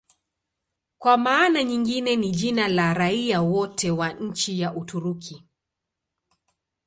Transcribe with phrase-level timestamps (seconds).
[0.97, 5.43] Kwa maana nyingine ni jina la raia wote wa nchi ya Uturuki.